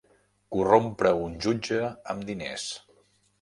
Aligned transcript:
Corrompre 0.55 1.11
un 1.25 1.35
jutge 1.47 1.83
amb 2.15 2.27
diners. 2.31 2.67